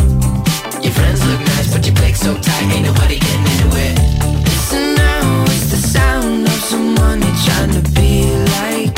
Your 0.82 0.92
friends 0.92 1.20
look 1.26 1.40
nice, 1.40 1.72
but 1.72 1.86
you 1.86 1.92
click 1.92 2.16
so 2.16 2.34
tight, 2.40 2.72
ain't 2.72 2.86
nobody 2.86 3.18
getting 3.18 3.46
into 3.52 3.68
it. 3.76 3.98
Listen 4.44 4.94
now, 4.94 5.44
it's 5.48 5.70
the 5.70 5.76
sound 5.76 6.46
of 6.46 6.60
someone 6.72 7.22
you're 7.22 7.42
trying 7.44 7.72
to 7.72 7.82
be 7.92 8.32
like, 8.56 8.94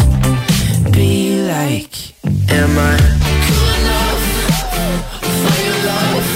be 0.92 1.25
like. 1.46 2.14
Am 2.50 2.76
I 2.76 2.96
cool 3.46 3.70
enough 3.78 4.22
for 5.42 5.56
your 5.66 5.78
love? 5.90 6.26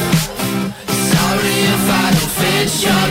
Sorry 1.11 1.57
if 1.75 1.85
I 1.91 2.07
don't 2.15 2.33
fit 2.39 2.71
your 2.85 3.05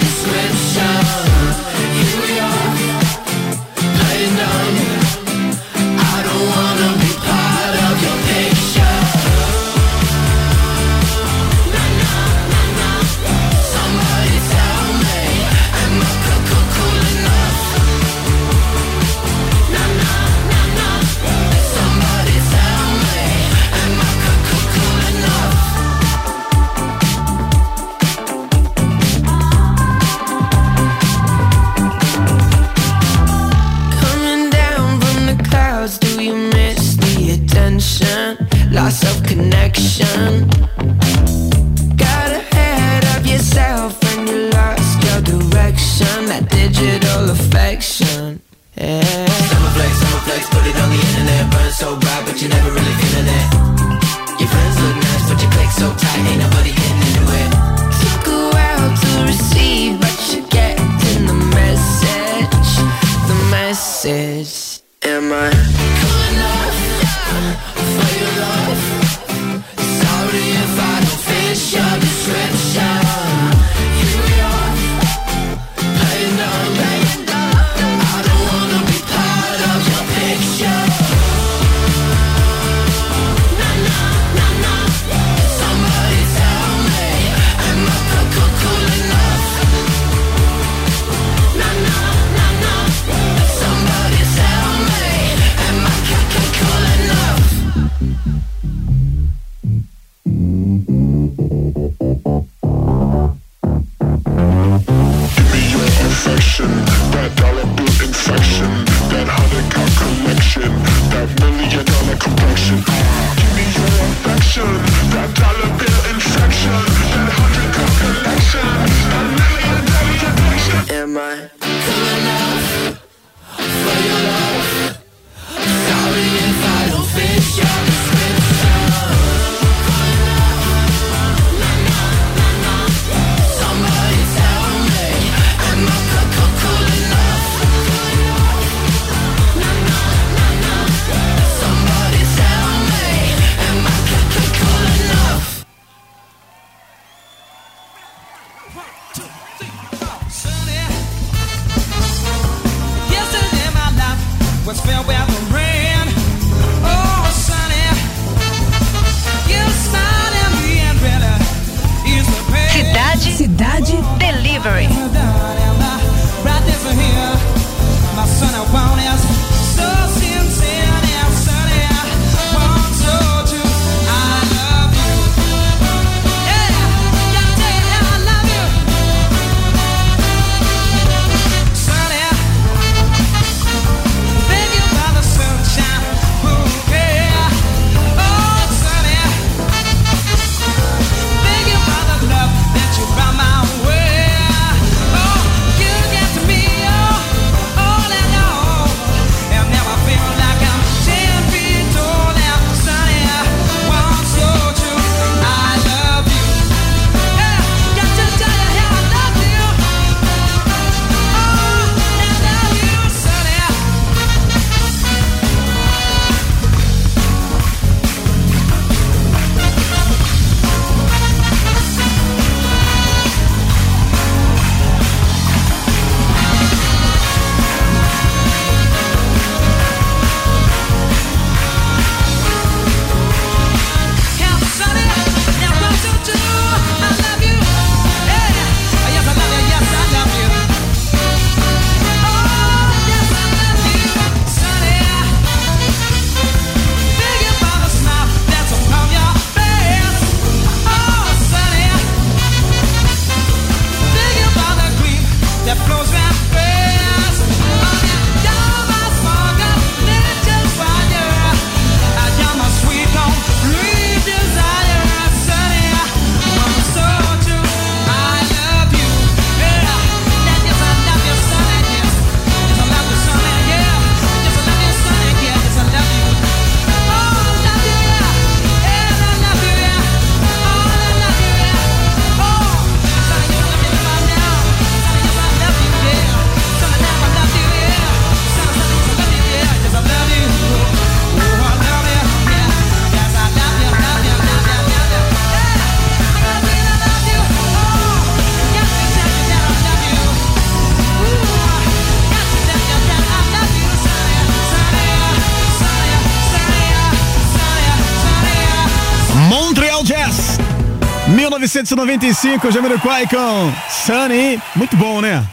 1995, 311.70 312.72
Jamiroquai 312.72 313.28
com 313.28 313.72
Sunny. 313.90 314.60
Muito 314.76 314.98
bom, 314.98 315.22
né? 315.22 315.48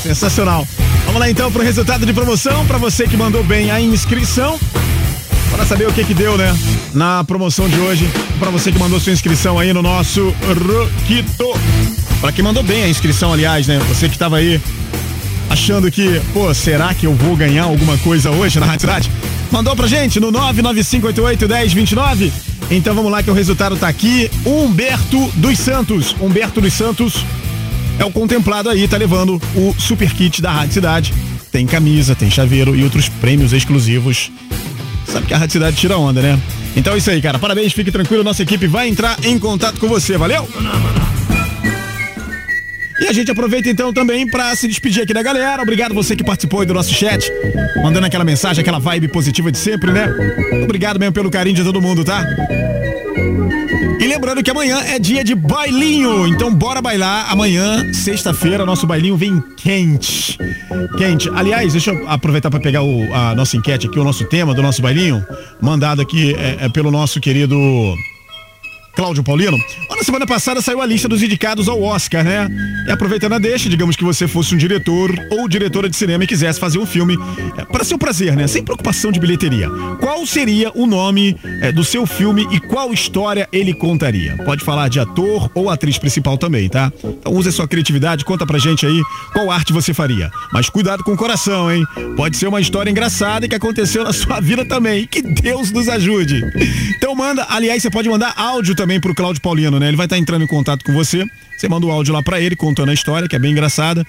Sensacional. 0.00 0.64
Vamos 1.04 1.20
lá 1.20 1.28
então 1.28 1.50
pro 1.50 1.64
resultado 1.64 2.06
de 2.06 2.12
promoção 2.12 2.64
para 2.66 2.78
você 2.78 3.08
que 3.08 3.16
mandou 3.16 3.42
bem 3.42 3.72
a 3.72 3.80
inscrição. 3.80 4.56
Para 5.50 5.66
saber 5.66 5.88
o 5.88 5.92
que 5.92 6.04
que 6.04 6.14
deu, 6.14 6.38
né? 6.38 6.56
Na 6.94 7.24
promoção 7.24 7.68
de 7.68 7.76
hoje, 7.80 8.08
para 8.38 8.50
você 8.50 8.70
que 8.70 8.78
mandou 8.78 9.00
sua 9.00 9.12
inscrição 9.12 9.58
aí 9.58 9.72
no 9.72 9.82
nosso 9.82 10.32
Roquito. 10.46 11.52
Para 12.20 12.30
quem 12.30 12.44
mandou 12.44 12.62
bem 12.62 12.84
a 12.84 12.88
inscrição, 12.88 13.32
aliás, 13.32 13.66
né? 13.66 13.80
Você 13.88 14.08
que 14.08 14.16
tava 14.16 14.36
aí 14.36 14.60
achando 15.50 15.90
que, 15.90 16.20
pô, 16.32 16.54
será 16.54 16.94
que 16.94 17.06
eu 17.06 17.14
vou 17.14 17.34
ganhar 17.34 17.64
alguma 17.64 17.98
coisa 17.98 18.30
hoje 18.30 18.60
na 18.60 18.66
Rádio 18.66 18.82
Cidade? 18.82 19.10
Mandou 19.50 19.74
pra 19.74 19.88
gente 19.88 20.20
no 20.20 20.30
995881029. 20.30 22.30
Então 22.70 22.94
vamos 22.94 23.10
lá 23.10 23.22
que 23.22 23.30
o 23.30 23.34
resultado 23.34 23.76
tá 23.76 23.88
aqui. 23.88 24.30
Humberto 24.46 25.30
dos 25.34 25.58
Santos. 25.58 26.16
Humberto 26.20 26.60
dos 26.60 26.72
Santos 26.72 27.24
é 27.98 28.04
o 28.04 28.10
contemplado 28.10 28.68
aí, 28.68 28.88
tá 28.88 28.96
levando 28.96 29.40
o 29.54 29.74
super 29.78 30.12
kit 30.12 30.40
da 30.40 30.50
Rádio 30.50 30.74
Cidade. 30.74 31.14
Tem 31.50 31.66
camisa, 31.66 32.14
tem 32.14 32.30
chaveiro 32.30 32.74
e 32.74 32.82
outros 32.82 33.08
prêmios 33.08 33.52
exclusivos. 33.52 34.32
Sabe 35.06 35.26
que 35.26 35.34
a 35.34 35.38
Rádio 35.38 35.52
Cidade 35.52 35.76
tira 35.76 35.98
onda, 35.98 36.22
né? 36.22 36.40
Então 36.74 36.94
é 36.94 36.98
isso 36.98 37.10
aí, 37.10 37.20
cara. 37.20 37.38
Parabéns, 37.38 37.72
fique 37.72 37.92
tranquilo. 37.92 38.24
Nossa 38.24 38.42
equipe 38.42 38.66
vai 38.66 38.88
entrar 38.88 39.18
em 39.22 39.38
contato 39.38 39.78
com 39.78 39.88
você. 39.88 40.16
Valeu? 40.16 40.48
E 43.02 43.08
a 43.08 43.12
gente 43.12 43.30
aproveita 43.30 43.68
então 43.68 43.92
também 43.92 44.26
para 44.28 44.54
se 44.54 44.68
despedir 44.68 45.02
aqui 45.02 45.12
da 45.12 45.22
galera. 45.22 45.60
Obrigado 45.62 45.92
você 45.94 46.14
que 46.14 46.22
participou 46.24 46.60
aí 46.60 46.66
do 46.66 46.72
nosso 46.74 46.94
chat, 46.94 47.30
mandando 47.82 48.06
aquela 48.06 48.24
mensagem, 48.24 48.60
aquela 48.62 48.78
vibe 48.78 49.08
positiva 49.08 49.50
de 49.50 49.58
sempre, 49.58 49.90
né? 49.90 50.08
Obrigado 50.62 50.98
mesmo 51.00 51.12
pelo 51.12 51.30
carinho 51.30 51.56
de 51.56 51.64
todo 51.64 51.80
mundo, 51.82 52.04
tá? 52.04 52.24
E 54.00 54.06
lembrando 54.06 54.42
que 54.42 54.50
amanhã 54.50 54.80
é 54.80 54.98
dia 54.98 55.22
de 55.22 55.34
bailinho, 55.34 56.26
então 56.26 56.52
bora 56.52 56.80
bailar. 56.82 57.30
Amanhã, 57.30 57.92
sexta-feira, 57.92 58.64
nosso 58.66 58.86
bailinho 58.86 59.16
vem 59.16 59.42
quente. 59.56 60.38
Quente. 60.98 61.28
Aliás, 61.34 61.72
deixa 61.72 61.90
eu 61.92 62.08
aproveitar 62.08 62.50
para 62.50 62.58
pegar 62.60 62.82
o- 62.82 63.12
a 63.14 63.34
nossa 63.34 63.56
enquete 63.56 63.86
aqui, 63.86 63.98
o 63.98 64.04
nosso 64.04 64.24
tema 64.24 64.54
do 64.54 64.62
nosso 64.62 64.82
bailinho, 64.82 65.24
mandado 65.60 66.02
aqui 66.02 66.34
é, 66.36 66.66
é 66.66 66.68
pelo 66.68 66.90
nosso 66.90 67.20
querido 67.20 67.56
Cláudio 68.94 69.24
Paulino. 69.24 69.58
Na 70.02 70.04
semana 70.04 70.26
passada 70.26 70.60
saiu 70.60 70.82
a 70.82 70.86
lista 70.86 71.08
dos 71.08 71.22
indicados 71.22 71.68
ao 71.68 71.80
Oscar, 71.82 72.22
né? 72.22 72.48
E 72.86 72.90
aproveitando 72.90 73.32
a 73.32 73.38
deixa, 73.38 73.68
digamos 73.68 73.96
que 73.96 74.04
você 74.04 74.28
fosse 74.28 74.54
um 74.54 74.58
diretor 74.58 75.14
ou 75.30 75.48
diretora 75.48 75.88
de 75.88 75.96
cinema 75.96 76.24
e 76.24 76.26
quisesse 76.26 76.60
fazer 76.60 76.78
um 76.78 76.84
filme 76.84 77.16
é, 77.56 77.64
para 77.64 77.84
seu 77.84 77.96
prazer, 77.96 78.36
né? 78.36 78.46
Sem 78.46 78.62
preocupação 78.62 79.10
de 79.10 79.18
bilheteria. 79.18 79.68
Qual 80.00 80.26
seria 80.26 80.70
o 80.74 80.86
nome 80.86 81.36
é, 81.62 81.72
do 81.72 81.84
seu 81.84 82.04
filme 82.06 82.46
e 82.50 82.60
qual 82.60 82.92
história 82.92 83.48
ele 83.52 83.72
contaria? 83.72 84.36
Pode 84.44 84.64
falar 84.64 84.88
de 84.88 85.00
ator 85.00 85.50
ou 85.54 85.70
atriz 85.70 85.98
principal 85.98 86.36
também, 86.36 86.68
tá? 86.68 86.92
Então 87.02 87.32
use 87.32 87.48
a 87.48 87.52
sua 87.52 87.68
criatividade, 87.68 88.24
conta 88.24 88.46
pra 88.46 88.58
gente 88.58 88.84
aí 88.84 89.00
qual 89.32 89.50
arte 89.50 89.72
você 89.72 89.94
faria. 89.94 90.30
Mas 90.52 90.68
cuidado 90.68 91.02
com 91.02 91.12
o 91.12 91.16
coração, 91.16 91.72
hein? 91.72 91.84
Pode 92.16 92.36
ser 92.36 92.46
uma 92.48 92.60
história 92.60 92.90
engraçada 92.90 93.48
que 93.48 93.54
aconteceu 93.54 94.04
na 94.04 94.12
sua 94.12 94.38
vida 94.42 94.64
também. 94.64 95.06
Que 95.06 95.22
Deus 95.22 95.70
nos 95.70 95.88
ajude. 95.88 96.42
Então 96.96 97.14
manda, 97.14 97.46
aliás, 97.48 97.82
você 97.82 97.90
pode 97.90 98.08
mandar 98.08 98.34
áudio 98.36 98.74
também 98.74 98.81
pro 99.00 99.14
Cláudio 99.14 99.40
Paulino, 99.40 99.78
né? 99.78 99.88
Ele 99.88 99.96
vai 99.96 100.06
estar 100.06 100.18
entrando 100.18 100.42
em 100.42 100.46
contato 100.46 100.84
com 100.84 100.92
você. 100.92 101.24
Você 101.56 101.68
manda 101.68 101.86
o 101.86 101.90
áudio 101.90 102.12
lá 102.12 102.22
pra 102.22 102.40
ele, 102.40 102.56
contando 102.56 102.90
a 102.90 102.94
história, 102.94 103.28
que 103.28 103.36
é 103.36 103.38
bem 103.38 103.52
engraçada. 103.52 104.04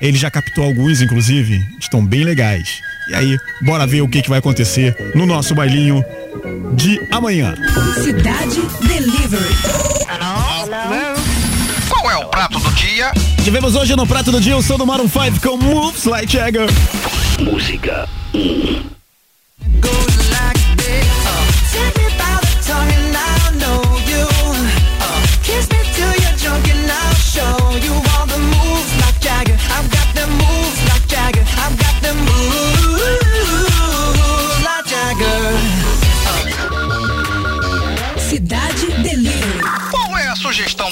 Ele 0.00 0.16
já 0.16 0.30
captou 0.30 0.64
alguns, 0.64 1.02
inclusive, 1.02 1.62
estão 1.78 2.04
bem 2.04 2.24
legais. 2.24 2.80
E 3.10 3.14
aí, 3.14 3.36
bora 3.62 3.86
ver 3.86 4.02
o 4.02 4.08
que, 4.08 4.22
que 4.22 4.28
vai 4.28 4.38
acontecer 4.38 4.96
no 5.14 5.26
nosso 5.26 5.54
bailinho 5.54 6.04
de 6.74 7.00
amanhã. 7.10 7.54
Cidade 8.02 8.60
Delivery. 8.86 9.54
Qual 11.88 12.10
é 12.10 12.16
o 12.16 12.28
prato 12.28 12.58
do 12.58 12.70
dia? 12.72 13.12
Tivemos 13.42 13.74
hoje 13.74 13.96
no 13.96 14.06
Prato 14.06 14.30
do 14.30 14.40
Dia 14.40 14.56
o 14.56 14.62
som 14.62 14.78
do 14.78 14.86
Maroon 14.86 15.08
5 15.08 15.40
com 15.40 15.56
Moves 15.56 16.04
Like 16.04 16.32
Jagger. 16.32 16.68
Música 17.40 18.08
1. 18.32 18.90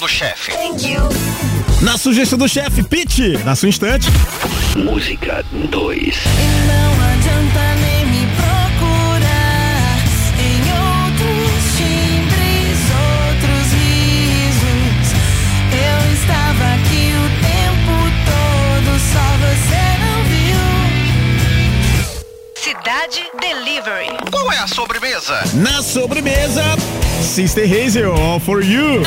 Chefe? 0.09 0.52
Na 1.82 1.96
sugestão 1.98 2.38
do 2.38 2.48
chefe, 2.48 2.82
Pete, 2.82 3.36
na 3.44 3.54
sua 3.54 3.68
instante. 3.68 4.09
Música 4.76 5.44
2. 5.52 6.16
Não 6.66 6.92
adianta 7.12 7.74
nem 7.80 8.06
me 8.06 8.26
procurar 8.34 9.98
em 10.40 10.61
outros 10.72 11.76
timbres, 11.76 12.78
outros 12.90 13.72
risos. 13.74 15.12
Eu 15.72 15.98
estava 16.14 16.64
aqui 16.74 17.12
o 17.14 17.28
tempo 17.44 17.94
todo, 18.24 18.90
só 18.98 19.26
você 19.44 19.82
não 20.00 20.18
viu. 20.24 20.62
Cidade 22.56 23.22
Delivery. 23.40 24.09
Qual 24.30 24.50
é 24.52 24.59
a 24.59 24.66
sobremesa? 24.66 25.40
Na 25.54 25.82
sobremesa, 25.82 26.64
Sister 27.22 27.64
Hazel, 27.70 28.14
All 28.14 28.40
For 28.40 28.64
You. 28.64 29.02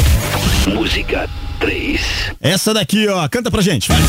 Música 0.67 1.29
3. 1.59 2.01
Essa 2.41 2.73
daqui, 2.73 3.07
ó, 3.07 3.27
canta 3.27 3.51
pra 3.51 3.61
gente, 3.61 3.87
vai. 3.89 3.99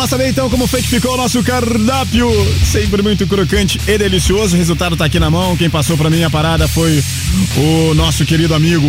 Lá 0.00 0.06
saber 0.06 0.28
então 0.28 0.48
como 0.48 0.66
foi 0.66 0.80
que 0.80 0.88
ficou 0.88 1.12
o 1.12 1.16
nosso 1.16 1.42
cardápio. 1.42 2.30
Sempre 2.64 3.02
muito 3.02 3.26
crocante 3.26 3.78
e 3.86 3.98
delicioso. 3.98 4.54
O 4.54 4.58
resultado 4.58 4.96
tá 4.96 5.04
aqui 5.04 5.20
na 5.20 5.30
mão. 5.30 5.56
Quem 5.56 5.68
passou 5.68 5.96
pra 5.96 6.08
mim 6.08 6.22
a 6.22 6.30
parada 6.30 6.66
foi 6.66 7.04
o 7.56 7.94
nosso 7.94 8.24
querido 8.24 8.54
amigo 8.54 8.88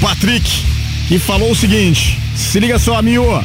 Patrick, 0.00 0.64
que 1.06 1.18
falou 1.18 1.50
o 1.50 1.54
seguinte: 1.54 2.18
se 2.34 2.58
liga 2.58 2.78
só, 2.78 2.96
amigo. 2.96 3.44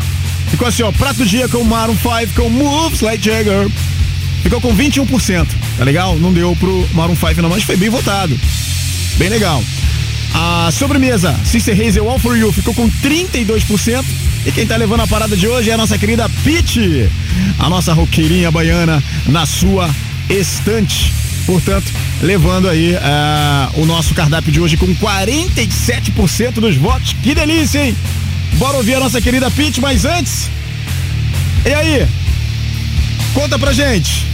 Ficou 0.49 0.65
assim, 0.65 0.83
ó, 0.83 0.91
prato 0.93 1.25
dia 1.25 1.49
com 1.49 1.61
Maroon 1.61 1.95
5 1.95 2.41
com 2.41 2.49
Moves 2.49 3.01
Like 3.01 3.23
Jagger. 3.23 3.69
Ficou 4.41 4.61
com 4.61 4.73
21%, 4.73 5.45
tá 5.77 5.83
legal? 5.83 6.17
Não 6.17 6.31
deu 6.31 6.55
pro 6.55 6.87
Maroon 6.93 7.17
5 7.17 7.41
não, 7.41 7.49
mas 7.49 7.63
foi 7.63 7.75
bem 7.75 7.89
votado. 7.89 8.39
Bem 9.17 9.27
legal. 9.27 9.61
A 10.33 10.69
sobremesa 10.71 11.37
Sister 11.43 11.77
Hazel 11.77 12.09
All 12.09 12.19
For 12.19 12.37
You 12.37 12.53
ficou 12.53 12.73
com 12.73 12.89
32%. 12.89 14.05
E 14.47 14.51
quem 14.53 14.65
tá 14.65 14.77
levando 14.77 15.01
a 15.01 15.07
parada 15.07 15.35
de 15.35 15.45
hoje 15.45 15.69
é 15.69 15.73
a 15.73 15.77
nossa 15.77 15.97
querida 15.97 16.29
Pete, 16.41 17.11
a 17.59 17.69
nossa 17.69 17.91
roqueirinha 17.91 18.49
baiana 18.49 19.03
na 19.27 19.45
sua 19.45 19.93
estante. 20.29 21.13
Portanto, 21.45 21.91
levando 22.21 22.69
aí 22.69 22.95
ah, 22.95 23.69
o 23.75 23.85
nosso 23.85 24.15
cardápio 24.15 24.49
de 24.49 24.61
hoje 24.61 24.77
com 24.77 24.87
47% 24.95 26.61
dos 26.61 26.77
votos. 26.77 27.11
Que 27.21 27.35
delícia, 27.35 27.87
hein? 27.87 27.97
Bora 28.53 28.77
ouvir 28.77 28.95
a 28.95 29.01
nossa 29.01 29.19
querida 29.19 29.51
Pete, 29.51 29.81
mas 29.81 30.05
antes. 30.05 30.49
E 31.65 31.73
aí? 31.73 32.07
Conta 33.33 33.59
pra 33.59 33.73
gente. 33.73 34.25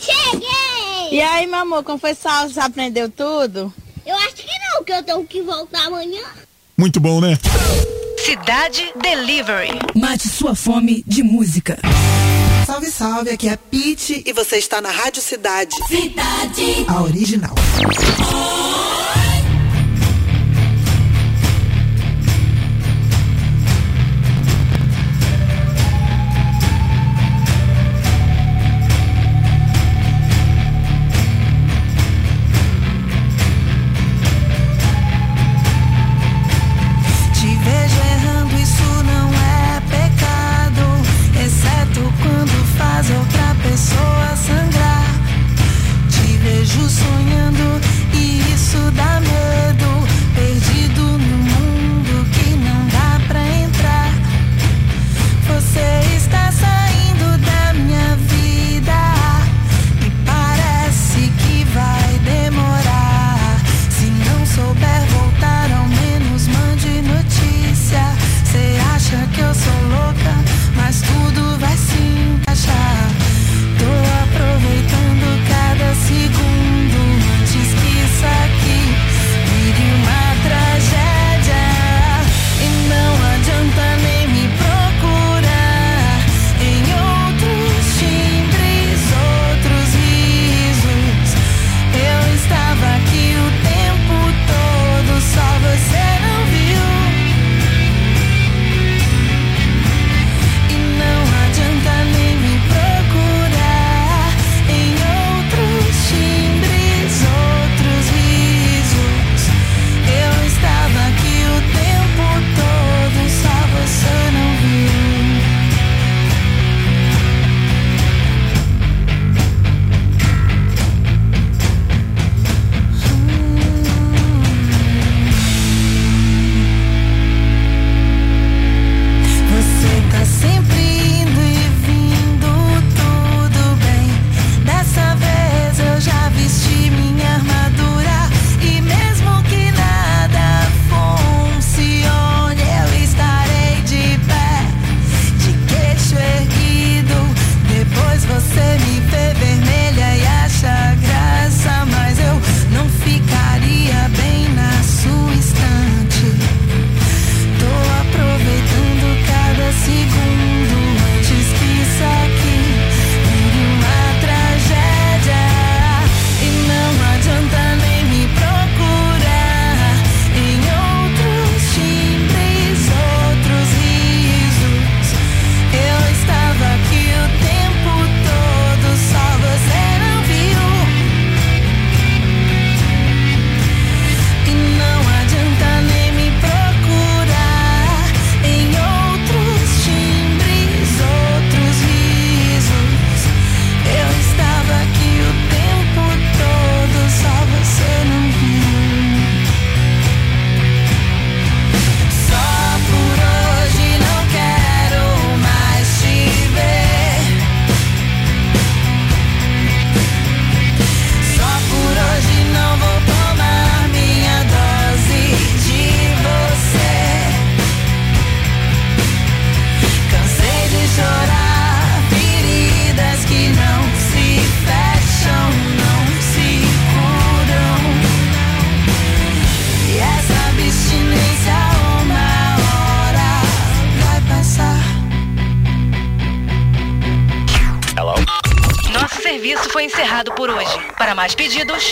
Cheguei! 0.00 1.12
E 1.12 1.20
aí, 1.20 1.46
meu 1.46 1.60
amor, 1.60 1.84
como 1.84 1.96
foi 1.96 2.12
sua 2.16 2.38
aula? 2.38 2.52
Você 2.52 2.58
aprendeu 2.58 3.08
tudo? 3.08 3.72
Eu 4.04 4.16
acho 4.16 4.34
que 4.34 4.46
não, 4.46 4.82
que 4.82 4.92
eu 4.92 5.02
tenho 5.04 5.24
que 5.24 5.42
voltar 5.42 5.86
amanhã. 5.86 6.24
Muito 6.76 6.98
bom, 6.98 7.20
né? 7.20 7.38
Cidade 8.24 8.92
Delivery. 9.00 9.78
Mate 9.94 10.28
sua 10.28 10.54
fome 10.54 11.02
de 11.06 11.22
música. 11.22 11.78
Salve, 12.66 12.90
salve, 12.90 13.30
aqui 13.30 13.48
é 13.48 13.52
a 13.52 13.56
Pete 13.56 14.22
e 14.26 14.32
você 14.34 14.58
está 14.58 14.80
na 14.80 14.90
Rádio 14.90 15.22
Cidade. 15.22 15.74
Cidade. 15.88 16.84
A 16.86 17.02
original. 17.02 17.54
Te 17.54 18.89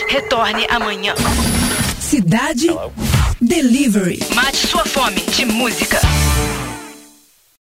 retorne 0.07 0.67
amanhã. 0.71 1.15
Cidade 2.01 2.69
Delivery. 2.69 3.08